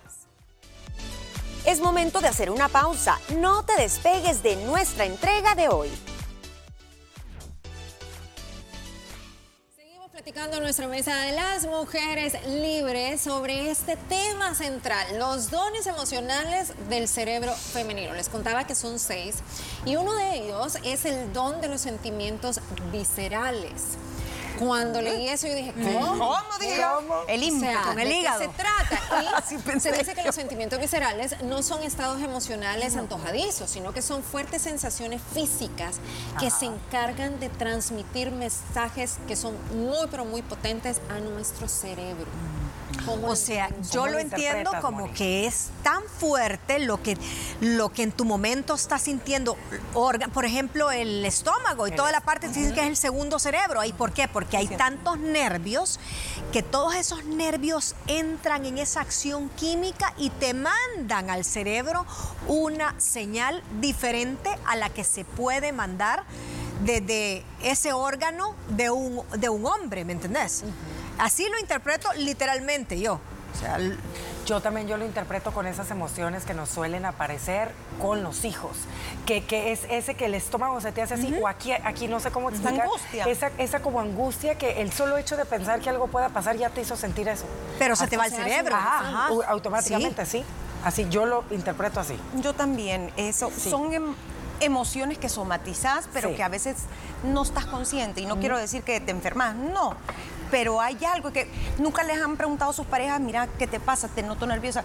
Es 1.65 1.79
momento 1.79 2.21
de 2.21 2.27
hacer 2.27 2.51
una 2.51 2.69
pausa. 2.69 3.19
No 3.37 3.63
te 3.63 3.75
despegues 3.77 4.43
de 4.43 4.55
nuestra 4.57 5.05
entrega 5.05 5.55
de 5.55 5.69
hoy. 5.69 5.89
Platicando 10.25 10.57
en 10.57 10.63
nuestra 10.63 10.87
mesa 10.87 11.15
de 11.17 11.33
las 11.33 11.67
mujeres 11.67 12.33
libres 12.47 13.21
sobre 13.21 13.69
este 13.69 13.95
tema 13.95 14.55
central, 14.55 15.19
los 15.19 15.51
dones 15.51 15.85
emocionales 15.85 16.73
del 16.89 17.07
cerebro 17.07 17.53
femenino. 17.53 18.11
Les 18.15 18.27
contaba 18.27 18.65
que 18.65 18.73
son 18.73 18.97
seis 18.97 19.35
y 19.85 19.97
uno 19.97 20.15
de 20.15 20.37
ellos 20.37 20.79
es 20.83 21.05
el 21.05 21.31
don 21.31 21.61
de 21.61 21.67
los 21.67 21.81
sentimientos 21.81 22.59
viscerales. 22.91 23.99
Cuando 24.59 25.01
leí 25.01 25.27
eso, 25.27 25.47
yo 25.47 25.55
dije, 25.55 25.73
¿cómo? 25.73 26.17
¿Cómo? 26.17 26.45
¿Cómo? 26.95 27.15
El 27.27 27.43
ímpetu, 27.43 27.79
con 27.83 27.99
el 27.99 28.11
hígado. 28.11 28.39
¿De 28.39 28.47
qué 28.47 28.51
se 28.51 28.57
trata? 28.57 29.45
Y 29.75 29.79
se 29.79 29.91
dice 29.91 30.13
que 30.13 30.23
los 30.23 30.35
sentimientos 30.35 30.79
viscerales 30.79 31.41
no 31.43 31.61
son 31.61 31.83
estados 31.83 32.21
emocionales 32.21 32.95
antojadizos, 32.95 33.69
sino 33.69 33.93
que 33.93 34.01
son 34.01 34.23
fuertes 34.23 34.61
sensaciones 34.61 35.21
físicas 35.33 35.97
que 36.39 36.49
se 36.49 36.65
encargan 36.65 37.39
de 37.39 37.49
transmitir 37.49 38.31
mensajes 38.31 39.17
que 39.27 39.35
son 39.35 39.55
muy, 39.75 40.07
pero 40.09 40.25
muy 40.25 40.41
potentes 40.41 41.01
a 41.09 41.19
nuestro 41.19 41.67
cerebro. 41.67 42.25
O 43.07 43.35
sea, 43.35 43.69
yo 43.91 44.07
lo 44.07 44.19
entiendo 44.19 44.71
como 44.81 45.11
que 45.13 45.45
es 45.45 45.69
tan 45.83 46.01
fuerte 46.03 46.79
lo 46.79 47.01
que, 47.01 47.17
lo 47.61 47.89
que 47.89 48.03
en 48.03 48.11
tu 48.11 48.25
momento 48.25 48.73
estás 48.75 49.03
sintiendo, 49.03 49.57
por 49.93 50.45
ejemplo, 50.45 50.91
el 50.91 51.25
estómago 51.25 51.87
y 51.87 51.91
toda 51.91 52.11
la 52.11 52.21
parte 52.21 52.51
que 52.51 52.67
es 52.67 52.77
el 52.77 52.97
segundo 52.97 53.39
cerebro. 53.39 53.83
¿Y 53.83 53.93
por 53.93 54.11
qué? 54.11 54.27
Porque 54.27 54.57
hay 54.57 54.67
tantos 54.67 55.19
nervios 55.19 55.99
que 56.51 56.63
todos 56.63 56.95
esos 56.95 57.25
nervios 57.25 57.95
entran 58.07 58.65
en 58.65 58.77
esa 58.77 59.01
acción 59.01 59.49
química 59.49 60.13
y 60.17 60.29
te 60.29 60.53
mandan 60.53 61.29
al 61.29 61.43
cerebro 61.43 62.05
una 62.47 62.99
señal 62.99 63.63
diferente 63.79 64.49
a 64.65 64.75
la 64.75 64.89
que 64.89 65.03
se 65.03 65.25
puede 65.25 65.71
mandar 65.71 66.23
desde 66.83 67.43
ese 67.63 67.93
órgano 67.93 68.55
de 68.69 68.89
un, 68.89 69.21
de 69.37 69.49
un 69.49 69.65
hombre, 69.65 70.05
¿me 70.05 70.13
entendés? 70.13 70.63
Así 71.17 71.47
lo 71.49 71.59
interpreto 71.59 72.11
literalmente 72.13 72.99
yo. 72.99 73.19
yo 74.45 74.61
también 74.61 74.87
yo 74.87 74.97
lo 74.97 75.05
interpreto 75.05 75.51
con 75.51 75.65
esas 75.65 75.89
emociones 75.91 76.43
que 76.43 76.53
nos 76.53 76.69
suelen 76.69 77.05
aparecer 77.05 77.71
con 78.01 78.21
los 78.21 78.43
hijos, 78.43 78.75
que, 79.25 79.43
es 79.71 79.81
ese 79.89 80.15
que 80.15 80.25
el 80.25 80.35
estómago 80.35 80.81
se 80.81 80.91
te 80.91 81.01
hace 81.01 81.13
así, 81.13 81.33
o 81.41 81.47
aquí, 81.47 81.71
aquí 81.71 82.07
no 82.07 82.19
sé 82.19 82.31
cómo 82.31 82.49
explicar. 82.49 82.81
Angustia. 82.81 83.25
Esa, 83.25 83.51
esa 83.57 83.81
como 83.81 84.01
angustia 84.01 84.57
que 84.57 84.81
el 84.81 84.91
solo 84.91 85.17
hecho 85.17 85.37
de 85.37 85.45
pensar 85.45 85.79
que 85.79 85.89
algo 85.89 86.07
pueda 86.07 86.29
pasar 86.29 86.57
ya 86.57 86.69
te 86.69 86.81
hizo 86.81 86.95
sentir 86.95 87.27
eso. 87.29 87.45
Pero 87.79 87.95
se 87.95 88.07
te 88.07 88.17
va 88.17 88.25
el 88.25 88.31
cerebro. 88.31 88.75
Ajá, 88.75 89.29
automáticamente, 89.47 90.25
¿Sí? 90.25 90.43
Así, 90.83 91.07
yo 91.09 91.25
lo 91.25 91.43
interpreto 91.49 91.99
así. 91.99 92.19
Yo 92.41 92.53
también. 92.53 93.11
Eso, 93.17 93.49
Son 93.49 93.91
em, 93.91 94.13
emociones 94.59 95.17
que 95.17 95.29
somatizas, 95.29 96.07
pero 96.13 96.35
que 96.35 96.43
a 96.43 96.49
veces 96.49 96.75
no 97.23 97.41
estás 97.41 97.65
consciente. 97.65 98.21
Y 98.21 98.27
no 98.27 98.37
quiero 98.39 98.57
decir 98.57 98.83
que 98.83 98.99
te 98.99 99.11
enfermas, 99.11 99.55
no 99.55 99.95
pero 100.51 100.81
hay 100.81 100.97
algo 101.05 101.31
que 101.31 101.47
nunca 101.77 102.03
les 102.03 102.21
han 102.21 102.37
preguntado 102.37 102.71
a 102.71 102.73
sus 102.73 102.85
parejas, 102.85 103.19
mira, 103.19 103.47
¿qué 103.59 103.67
te 103.67 103.79
pasa? 103.79 104.07
Te 104.07 104.23
noto 104.23 104.45
nerviosa. 104.45 104.83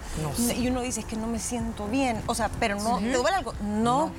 Y 0.57 0.69
uno 0.69 0.83
dice, 0.83 1.01
es 1.01 1.07
que 1.07 1.17
no 1.17 1.27
me 1.27 1.39
siento 1.39 1.87
bien. 1.87 2.21
O 2.27 2.35
sea, 2.35 2.51
pero 2.61 2.77
no, 2.77 2.99
¿te 2.99 3.13
duele 3.13 3.37
algo? 3.37 3.55
No, 3.63 4.11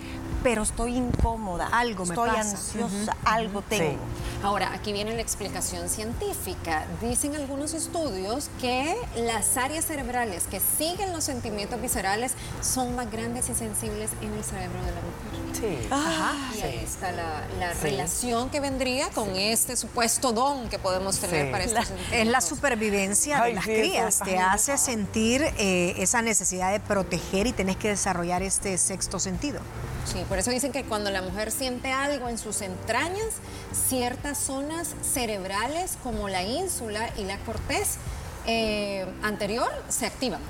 pero 0.43 0.63
estoy 0.63 0.95
incómoda. 0.95 1.67
Algo 1.71 2.05
me 2.05 2.13
Estoy 2.13 2.29
ansiosa, 2.29 3.15
algo 3.24 3.62
tengo. 3.62 4.00
Ahora, 4.43 4.74
aquí 4.74 4.91
viene 4.91 5.13
la 5.13 5.21
explicación 5.21 5.88
científica. 5.88 6.86
Dicen 7.01 7.36
algunos 7.36 7.74
estudios 7.74 8.50
que 8.60 8.95
las 9.15 9.57
áreas 9.57 9.86
cerebrales 9.86 10.45
que 10.48 10.60
siguen 10.60 11.13
los 11.13 11.24
sentimientos 11.24 11.79
viscerales 11.79 12.33
son 12.62 12.95
más 12.95 13.12
grandes 13.12 13.50
y 13.50 13.53
sensibles 13.53 14.10
en 14.21 14.33
el 14.33 14.43
cerebro 14.43 14.79
de 14.79 14.91
la 14.91 15.01
mujer. 15.01 15.81
Sí. 15.81 15.88
Ajá. 15.91 16.33
Y 16.57 16.62
ahí 16.62 16.81
está 16.83 17.12
la, 17.12 17.74
relación 17.81 18.50
que 18.50 18.60
vendría 18.60 19.10
con 19.10 19.36
este 19.36 19.75
supuesto 19.75 20.31
don 20.31 20.69
que 20.69 20.79
podemos 20.79 21.19
tener 21.19 21.51
para 21.51 21.63
estos 21.63 21.91
Es 22.12 22.27
la 22.27 22.41
supervivencia 22.41 23.43
de 23.43 23.53
las 23.53 23.65
crías. 23.65 24.19
Te 24.19 24.39
hace 24.39 24.77
sentir 24.77 25.43
eh, 25.57 25.95
esa 25.98 26.21
necesidad 26.21 26.71
de 26.71 26.79
proteger 26.79 27.48
y 27.48 27.51
tenés 27.51 27.77
que 27.77 27.89
desarrollar 27.89 28.41
este 28.41 28.77
sexto 28.77 29.19
sentido. 29.19 29.62
Sí, 30.05 30.24
por 30.27 30.39
eso 30.39 30.51
dicen 30.51 30.72
que 30.72 30.84
cuando 30.84 31.10
la 31.12 31.22
mujer 31.22 31.51
siente 31.51 31.91
algo 31.91 32.27
en 32.27 32.38
sus 32.38 32.62
entrañas, 32.62 33.36
ciertas 33.72 34.38
zonas 34.38 34.96
cerebrales 35.01 35.98
como 36.03 36.27
la 36.27 36.43
ínsula 36.43 37.10
y 37.17 37.24
la 37.24 37.38
corteza 37.39 38.00
eh, 38.46 39.05
anterior 39.22 39.70
se 39.89 40.08
activan 40.08 40.41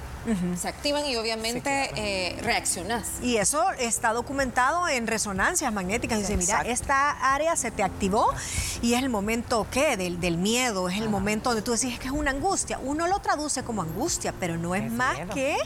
se 0.59 0.67
activan 0.67 1.05
y 1.05 1.15
obviamente 1.15 1.91
eh, 1.95 2.37
reaccionas. 2.41 3.07
Y 3.21 3.37
eso 3.37 3.71
está 3.79 4.13
documentado 4.13 4.87
en 4.87 5.07
resonancias 5.07 5.71
magnéticas. 5.73 6.19
Dice, 6.19 6.37
mira, 6.37 6.61
esta 6.61 7.33
área 7.33 7.55
se 7.55 7.71
te 7.71 7.83
activó 7.83 8.33
y 8.81 8.93
es 8.93 9.03
el 9.03 9.09
momento, 9.09 9.67
¿qué? 9.71 9.97
Del, 9.97 10.19
del 10.19 10.37
miedo, 10.37 10.89
es 10.89 10.97
el 10.97 11.09
momento 11.09 11.49
donde 11.49 11.61
tú 11.61 11.71
decís 11.71 11.99
que 11.99 12.07
es 12.07 12.13
una 12.13 12.31
angustia. 12.31 12.79
Uno 12.83 13.07
lo 13.07 13.19
traduce 13.19 13.63
como 13.63 13.81
angustia, 13.81 14.33
pero 14.39 14.57
no 14.57 14.75
es, 14.75 14.91
más 14.91 15.17
que, 15.33 15.57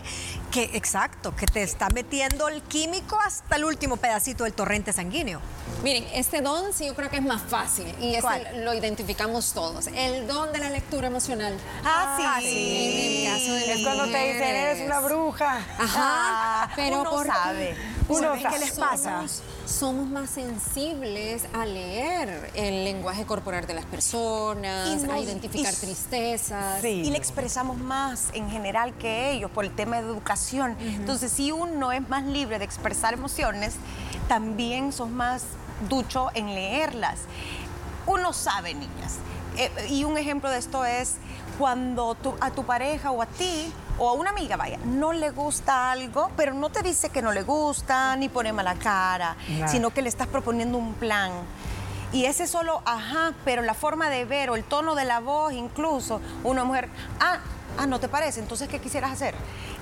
que, 0.51 0.63
exacto, 0.73 1.35
que 1.35 1.45
te 1.45 1.63
está 1.63 1.89
metiendo 1.89 2.47
el 2.47 2.61
químico 2.61 3.17
hasta 3.19 3.55
el 3.55 3.65
último 3.65 3.97
pedacito 3.97 4.43
del 4.43 4.53
torrente 4.53 4.93
sanguíneo. 4.93 5.41
Miren, 5.83 6.05
este 6.13 6.41
don 6.41 6.73
sí 6.73 6.85
yo 6.87 6.95
creo 6.95 7.09
que 7.09 7.17
es 7.17 7.23
más 7.23 7.41
fácil 7.43 7.85
y 7.99 8.15
ese 8.15 8.63
lo 8.63 8.73
identificamos 8.73 9.53
todos. 9.53 9.87
El 9.87 10.27
don 10.27 10.51
de 10.51 10.59
la 10.59 10.69
lectura 10.69 11.07
emocional. 11.07 11.57
Ah, 11.83 12.37
sí. 12.41 12.47
En 12.47 13.27
el 13.27 13.33
caso 13.33 13.53
de 13.53 13.73
es 13.73 13.83
cuando 13.83 14.05
te 14.05 14.17
dicen, 14.45 14.63
eres 14.63 14.85
una 14.85 14.99
bruja. 14.99 15.57
Ajá. 15.79 15.95
Ah, 15.97 16.69
pero 16.75 17.01
uno 17.01 17.23
sabe. 17.23 17.75
Uno 18.07 18.33
¿Qué 18.33 18.59
les 18.59 18.71
pasa? 18.73 19.23
Somos, 19.65 20.07
más 20.07 20.29
sensibles 20.29 21.45
a 21.53 21.65
leer 21.65 22.51
el 22.53 22.83
lenguaje 22.83 23.25
corporal 23.25 23.65
de 23.65 23.73
las 23.73 23.85
personas, 23.85 25.03
a 25.03 25.19
identificar 25.19 25.73
tristezas. 25.73 26.83
Y 26.83 27.09
le 27.09 27.17
expresamos 27.17 27.77
más 27.77 28.29
en 28.33 28.49
general 28.49 28.93
que 28.93 29.31
ellos 29.31 29.49
por 29.49 29.65
el 29.65 29.71
tema 29.71 29.97
de 30.01 30.03
educación. 30.03 30.77
Entonces, 30.79 31.31
si 31.31 31.51
uno 31.51 31.91
es 31.91 32.07
más 32.09 32.25
libre 32.25 32.59
de 32.59 32.65
expresar 32.65 33.15
emociones, 33.15 33.75
también 34.27 34.91
sos 34.91 35.09
más 35.09 35.43
ducho 35.89 36.29
en 36.35 36.53
leerlas. 36.53 37.21
Uno 38.05 38.33
sabe, 38.33 38.75
niñas. 38.75 39.17
Eh, 39.57 39.71
y 39.89 40.03
un 40.03 40.17
ejemplo 40.17 40.49
de 40.49 40.59
esto 40.59 40.85
es 40.85 41.15
cuando 41.57 42.17
a 42.41 42.51
tu 42.51 42.65
pareja 42.65 43.11
o 43.11 43.21
a 43.21 43.25
ti 43.25 43.71
o 43.97 44.09
a 44.09 44.13
una 44.13 44.31
amiga, 44.31 44.57
vaya, 44.57 44.77
no 44.85 45.13
le 45.13 45.31
gusta 45.31 45.91
algo, 45.91 46.31
pero 46.35 46.53
no 46.53 46.69
te 46.69 46.81
dice 46.81 47.09
que 47.09 47.21
no 47.21 47.31
le 47.31 47.43
gusta, 47.43 48.15
ni 48.15 48.29
pone 48.29 48.53
mala 48.53 48.75
cara, 48.75 49.35
sino 49.67 49.91
que 49.91 50.01
le 50.01 50.09
estás 50.09 50.27
proponiendo 50.27 50.77
un 50.77 50.93
plan. 50.93 51.31
Y 52.11 52.25
ese 52.25 52.47
solo, 52.47 52.81
ajá, 52.85 53.33
pero 53.43 53.61
la 53.61 53.73
forma 53.73 54.09
de 54.09 54.25
ver 54.25 54.49
o 54.49 54.55
el 54.55 54.63
tono 54.63 54.95
de 54.95 55.05
la 55.05 55.19
voz, 55.19 55.53
incluso, 55.53 56.21
una 56.43 56.63
mujer, 56.63 56.87
ah, 57.19 57.39
ah, 57.77 57.85
¿no 57.87 57.99
te 57.99 58.07
parece? 58.07 58.39
Entonces, 58.39 58.69
¿qué 58.69 58.79
quisieras 58.79 59.11
hacer? 59.11 59.35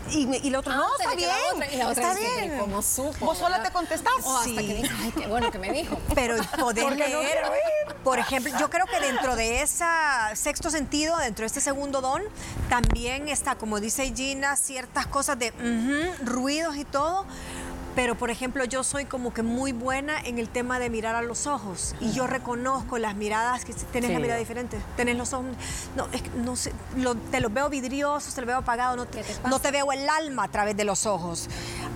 Y, 0.10 0.28
y 0.44 0.48
el 0.48 0.56
otro, 0.56 0.74
no, 0.74 0.86
está 1.00 1.16
bien, 1.16 1.30
y 1.72 1.78
la 1.78 1.88
otra 1.90 2.12
está 2.12 2.20
bien. 2.20 2.58
¿Cómo 2.58 2.82
supo? 2.82 3.26
¿Vos 3.26 3.38
sola 3.38 3.64
te 3.64 3.72
contestás? 3.72 4.14
O 4.24 4.38
hasta 4.38 4.62
que 4.62 4.74
dijo, 4.74 4.96
ay, 5.02 5.14
qué 5.16 5.28
bueno 5.28 5.52
que 5.52 5.60
me 5.60 5.72
dijo. 5.72 5.98
Pero 6.14 6.36
poder 6.60 6.96
leer, 6.98 7.44
por 8.04 8.20
ejemplo, 8.20 8.52
yo 8.60 8.70
creo 8.70 8.86
que 8.86 9.00
dentro 9.00 9.36
de 9.36 9.62
ese 9.62 9.86
sexto 10.36 10.70
sentido, 10.70 11.18
dentro 11.18 11.44
de 11.44 11.48
este 11.48 11.62
segundo 11.62 12.02
don, 12.02 12.22
también 12.70 13.30
está, 13.30 13.56
como 13.56 13.80
dice 13.80 14.14
Gina, 14.16 14.56
ciertas 14.56 15.08
cosas 15.08 15.40
de 15.40 15.54
ruidos 16.24 16.76
y 16.76 16.86
todo, 16.86 17.26
pero 17.96 18.16
por 18.16 18.30
ejemplo 18.32 18.66
yo 18.66 18.84
soy 18.84 19.06
como 19.06 19.34
que 19.34 19.44
muy 19.44 19.72
buena 19.72 20.20
en 20.20 20.40
el 20.40 20.50
tema 20.50 20.80
de 20.80 20.90
mirar 20.90 21.16
a 21.16 21.22
los 21.22 21.48
ojos. 21.48 21.96
Y 22.02 22.12
yo 22.12 22.28
reconozco 22.28 22.98
las 22.98 23.16
miradas 23.16 23.66
que 23.66 23.74
tenés 23.74 24.12
la 24.12 24.20
mirada 24.20 24.40
diferente, 24.40 24.78
tenés 24.98 25.16
los 25.16 25.34
ojos, 25.34 25.46
no, 25.96 26.08
no 26.44 26.56
sé, 26.56 26.74
te 27.32 27.40
los 27.40 27.54
veo 27.54 27.70
vidriosos, 27.70 28.34
te 28.34 28.42
los 28.42 28.48
veo 28.48 28.58
apagados, 28.58 28.98
no 28.98 29.06
te, 29.06 29.24
no 29.48 29.60
te 29.60 29.72
veo 29.72 29.92
el 29.92 30.10
alma 30.10 30.46
a 30.46 30.48
través 30.50 30.76
de 30.76 30.84
los 30.84 31.06
ojos. 31.06 31.48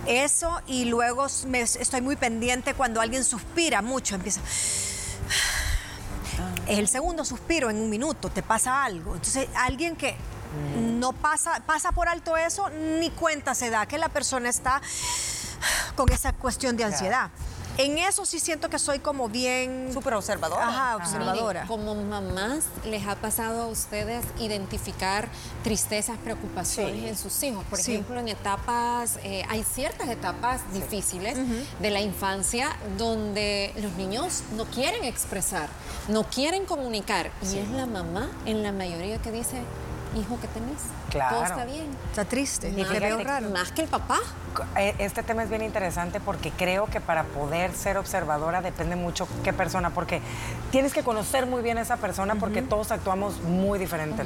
Eso 0.06 0.62
y 0.68 0.86
luego 0.86 1.28
me, 1.48 1.62
estoy 1.62 2.02
muy 2.02 2.16
pendiente 2.16 2.74
cuando 2.74 3.02
alguien 3.02 3.24
suspira 3.24 3.82
mucho, 3.82 4.16
empieza 4.16 4.42
es 6.68 6.80
el 6.80 6.88
segundo 6.88 7.26
suspiro 7.26 7.70
en 7.70 7.78
un 7.78 7.90
minuto, 7.90 8.30
te 8.30 8.44
pasa 8.44 8.84
algo. 8.84 9.16
Entonces, 9.16 9.48
alguien 9.56 9.96
que 9.96 10.16
no 10.78 11.14
pasa, 11.14 11.62
pasa 11.66 11.92
por 11.92 12.08
alto 12.08 12.38
eso, 12.38 12.70
ni 12.70 13.10
cuenta 13.12 13.54
se 13.54 13.70
da 13.70 13.86
que 13.86 13.98
la 13.98 14.10
persona 14.10 14.50
está 14.50 14.82
con 15.96 16.12
esa 16.12 16.34
cuestión 16.34 16.78
de 16.78 16.84
ansiedad. 16.84 17.30
En 17.77 17.98
eso 18.00 18.25
sí 18.25 18.39
siento 18.39 18.69
que 18.69 18.79
soy 18.79 19.00
como 19.00 19.29
bien... 19.29 19.91
Súper 19.93 20.15
observadora. 20.15 20.67
Ajá, 20.67 20.96
observadora. 20.96 21.65
como 21.67 21.93
mamás, 21.93 22.65
¿les 22.86 23.05
ha 23.07 23.15
pasado 23.15 23.63
a 23.63 23.67
ustedes 23.67 24.25
identificar 24.39 25.27
tristezas, 25.63 26.17
preocupaciones 26.17 27.03
en 27.03 27.15
sus 27.15 27.41
hijos? 27.43 27.63
Por 27.69 27.79
ejemplo, 27.79 28.19
en 28.19 28.29
etapas, 28.29 29.19
eh, 29.24 29.43
hay 29.50 29.63
ciertas 29.63 30.10
etapas 30.10 30.62
difíciles 30.74 31.38
de 31.79 31.91
la 31.91 32.01
infancia 32.01 32.75
donde 32.98 33.74
los 33.77 33.91
niños 33.93 34.41
no 34.55 34.65
quieren 34.65 35.03
expresar, 35.03 35.69
no 36.07 36.24
quieren 36.24 36.65
comunicar. 36.65 37.31
Y 37.43 37.60
es 37.60 37.69
la 37.69 37.86
mamá 37.86 38.29
en 38.46 38.63
la 38.63 38.72
mayoría 38.72 39.22
que 39.22 39.31
dice, 39.31 39.62
hijo 40.19 40.39
que 40.39 40.48
tenés. 40.48 40.79
Claro. 41.10 41.36
Todo 41.36 41.46
está 41.46 41.65
bien. 41.65 41.88
Está 42.10 42.25
triste. 42.25 42.69
Y 42.69 42.84
veo 42.84 43.19
raro. 43.19 43.50
Más 43.50 43.72
que 43.72 43.81
el 43.81 43.88
papá. 43.88 44.19
Eh, 44.76 44.96
este 45.00 45.24
tema 45.24 45.44
es 45.44 45.50
bien 45.50 45.62
interesante 45.62 46.20
porque 46.20 46.52
creo 46.52 46.86
que 46.86 47.02
para 47.02 47.24
poder 47.24 47.74
ser 47.74 47.98
observadora 47.98 48.62
depende 48.62 48.96
mucho 48.96 49.28
qué 49.44 49.54
persona, 49.54 49.92
porque 49.92 50.22
tienes 50.72 50.94
que 50.94 51.04
conocer 51.04 51.46
muy 51.46 51.62
bien 51.62 51.78
a 51.78 51.82
esa 51.82 51.98
persona 51.98 52.36
porque 52.36 52.62
todos 52.62 52.92
actuamos 52.92 53.42
muy 53.42 53.80
diferente. 53.80 54.24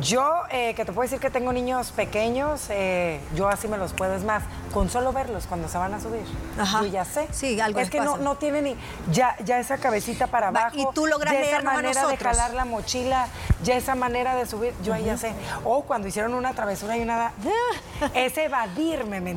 Yo, 0.00 0.42
eh, 0.50 0.74
que 0.74 0.84
te 0.84 0.92
puedo 0.92 1.02
decir 1.02 1.20
que 1.20 1.30
tengo 1.30 1.52
niños 1.52 1.90
pequeños, 1.92 2.66
eh, 2.70 3.20
yo 3.34 3.48
así 3.48 3.68
me 3.68 3.78
los 3.78 3.92
puedo, 3.92 4.14
es 4.14 4.24
más, 4.24 4.42
con 4.72 4.88
solo 4.88 5.12
verlos 5.12 5.46
cuando 5.46 5.68
se 5.68 5.78
van 5.78 5.94
a 5.94 6.00
subir, 6.00 6.24
yo 6.56 6.86
ya 6.86 7.04
sé. 7.04 7.28
Sí, 7.32 7.60
algo 7.60 7.80
Es 7.80 7.90
que 7.90 8.00
no, 8.00 8.16
no 8.16 8.36
tiene 8.36 8.62
ni, 8.62 8.76
ya, 9.10 9.36
ya 9.44 9.58
esa 9.58 9.78
cabecita 9.78 10.26
para 10.26 10.48
abajo. 10.48 10.76
Y 10.76 10.86
tú 10.94 11.06
logras 11.06 11.34
ya 11.34 11.40
esa 11.40 11.62
manera 11.62 12.06
de 12.06 12.16
jalar 12.16 12.54
la 12.54 12.64
mochila, 12.64 13.28
ya 13.62 13.76
esa 13.76 13.94
manera 13.94 14.34
de 14.34 14.46
subir, 14.46 14.74
yo 14.82 14.94
ahí 14.94 15.04
ya 15.04 15.16
sé. 15.16 15.32
O 15.64 15.82
cuando 15.82 16.08
hicieron 16.08 16.34
una 16.34 16.52
travesura 16.52 16.96
y 16.96 17.02
una... 17.02 17.32
es 18.14 18.36
evadirme, 18.38 19.20
¿me 19.20 19.30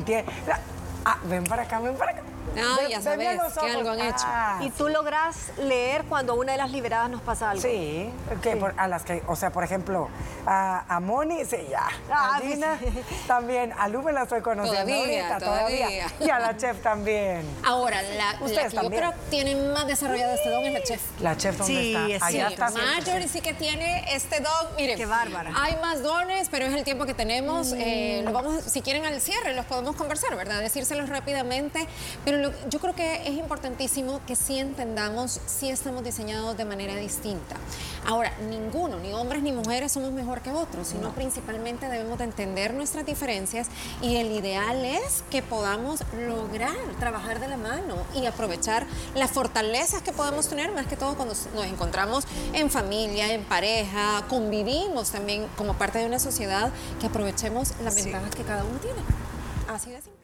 Ah, 1.04 1.18
ven 1.24 1.44
para 1.44 1.62
acá, 1.62 1.80
ven 1.80 1.94
para 1.94 2.10
acá. 2.12 2.33
No, 2.54 2.88
ya 2.88 3.00
sabes 3.00 3.38
que 3.60 3.70
algo 3.70 3.90
han 3.90 4.00
hecho. 4.00 4.24
Ah, 4.26 4.60
y 4.62 4.70
tú 4.70 4.88
logras 4.88 5.52
leer 5.58 6.04
cuando 6.04 6.34
una 6.34 6.52
de 6.52 6.58
las 6.58 6.70
liberadas 6.70 7.10
nos 7.10 7.20
pasa 7.22 7.50
algo. 7.50 7.62
Sí, 7.62 8.10
que 8.42 8.60
a 8.76 8.88
las 8.88 9.02
que, 9.02 9.22
o 9.26 9.36
sea, 9.36 9.50
por 9.50 9.64
ejemplo, 9.64 10.08
a, 10.46 10.84
a 10.88 11.00
Moni, 11.00 11.44
sí, 11.44 11.56
ya. 11.70 11.88
Ah, 12.10 12.36
a 12.36 12.40
Gina 12.40 12.78
también. 13.26 13.72
A 13.78 13.88
Lu 13.88 14.02
me 14.02 14.12
la 14.12 14.22
estoy 14.22 14.40
conociendo 14.40 14.84
todavía, 14.84 15.38
todavía. 15.38 16.06
Y 16.20 16.30
a 16.30 16.38
la 16.38 16.56
chef 16.56 16.80
también. 16.82 17.44
Ahora, 17.64 18.02
la, 18.02 18.38
que 18.46 18.70
yo 18.70 18.90
creo 18.90 19.10
que 19.12 19.18
tiene 19.30 19.56
más 19.72 19.86
desarrollado 19.86 20.34
este 20.34 20.50
don 20.50 20.64
es 20.64 20.72
la 20.72 20.82
chef. 20.82 21.00
La 21.20 21.36
chef, 21.36 21.58
¿dónde 21.58 21.74
sí, 21.74 22.12
está? 22.12 22.26
Allá 22.26 22.48
está. 22.48 22.70
Marjorie 22.70 23.28
sí 23.28 23.40
que 23.40 23.54
tiene 23.54 24.14
este 24.14 24.40
don. 24.40 24.76
Miren, 24.76 24.96
qué 24.96 25.06
bárbara. 25.06 25.52
Hay 25.56 25.76
más 25.76 26.02
dones, 26.02 26.48
pero 26.50 26.66
es 26.66 26.74
el 26.74 26.84
tiempo 26.84 27.06
que 27.06 27.14
tenemos. 27.14 27.72
Eh, 27.76 28.22
lo 28.24 28.32
vamos, 28.32 28.62
si 28.64 28.82
quieren 28.82 29.04
al 29.06 29.20
cierre, 29.20 29.54
los 29.54 29.66
podemos 29.66 29.96
conversar, 29.96 30.36
¿verdad? 30.36 30.60
Decírselos 30.60 31.08
rápidamente. 31.08 31.86
Pero 32.24 32.38
yo 32.70 32.80
creo 32.80 32.94
que 32.94 33.26
es 33.28 33.36
importantísimo 33.36 34.20
que 34.26 34.36
sí 34.36 34.58
entendamos 34.58 35.40
si 35.46 35.70
estamos 35.70 36.04
diseñados 36.04 36.56
de 36.56 36.64
manera 36.64 36.96
distinta. 36.96 37.56
Ahora, 38.06 38.32
ninguno, 38.48 38.98
ni 38.98 39.12
hombres 39.12 39.42
ni 39.42 39.52
mujeres 39.52 39.92
somos 39.92 40.12
mejor 40.12 40.40
que 40.40 40.50
otros, 40.50 40.88
sino 40.88 41.12
principalmente 41.12 41.88
debemos 41.88 42.18
de 42.18 42.24
entender 42.24 42.74
nuestras 42.74 43.06
diferencias 43.06 43.68
y 44.02 44.16
el 44.16 44.30
ideal 44.32 44.84
es 44.84 45.24
que 45.30 45.42
podamos 45.42 46.02
lograr 46.26 46.76
trabajar 46.98 47.40
de 47.40 47.48
la 47.48 47.56
mano 47.56 47.96
y 48.14 48.26
aprovechar 48.26 48.86
las 49.14 49.30
fortalezas 49.30 50.02
que 50.02 50.12
podemos 50.12 50.48
tener, 50.48 50.72
más 50.72 50.86
que 50.86 50.96
todo 50.96 51.14
cuando 51.16 51.34
nos 51.54 51.66
encontramos 51.66 52.24
en 52.52 52.70
familia, 52.70 53.32
en 53.32 53.44
pareja, 53.44 54.24
convivimos 54.28 55.10
también 55.10 55.46
como 55.56 55.74
parte 55.74 55.98
de 55.98 56.06
una 56.06 56.18
sociedad, 56.18 56.72
que 57.00 57.06
aprovechemos 57.06 57.72
las 57.82 57.94
ventajas 57.94 58.34
que 58.34 58.42
cada 58.42 58.64
uno 58.64 58.78
tiene. 58.78 59.00
Así 59.68 59.90
de 59.90 60.00
simple. 60.02 60.23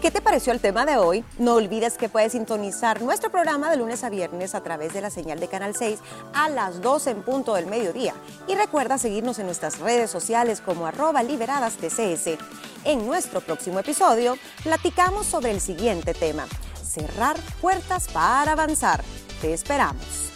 ¿Qué 0.00 0.10
te 0.10 0.20
pareció 0.20 0.52
el 0.52 0.60
tema 0.60 0.84
de 0.84 0.98
hoy? 0.98 1.24
No 1.38 1.54
olvides 1.54 1.96
que 1.96 2.10
puedes 2.10 2.32
sintonizar 2.32 3.00
nuestro 3.00 3.30
programa 3.30 3.70
de 3.70 3.78
lunes 3.78 4.04
a 4.04 4.10
viernes 4.10 4.54
a 4.54 4.62
través 4.62 4.92
de 4.92 5.00
la 5.00 5.08
señal 5.08 5.40
de 5.40 5.48
Canal 5.48 5.74
6 5.74 5.98
a 6.34 6.50
las 6.50 6.82
12 6.82 7.10
en 7.10 7.22
punto 7.22 7.54
del 7.54 7.66
mediodía. 7.66 8.12
Y 8.46 8.54
recuerda 8.54 8.98
seguirnos 8.98 9.38
en 9.38 9.46
nuestras 9.46 9.78
redes 9.78 10.10
sociales 10.10 10.60
como 10.60 10.86
arroba 10.86 11.22
liberadas 11.22 11.76
TCS. 11.76 12.38
En 12.84 13.06
nuestro 13.06 13.40
próximo 13.40 13.80
episodio 13.80 14.36
platicamos 14.62 15.26
sobre 15.26 15.50
el 15.50 15.62
siguiente 15.62 16.12
tema, 16.12 16.46
cerrar 16.84 17.36
puertas 17.62 18.08
para 18.08 18.52
avanzar. 18.52 19.02
Te 19.40 19.54
esperamos. 19.54 20.35